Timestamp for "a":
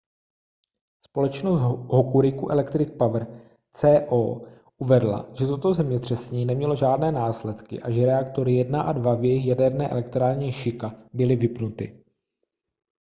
7.81-7.91, 8.81-8.91